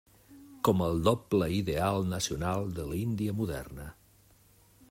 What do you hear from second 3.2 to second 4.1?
moderna.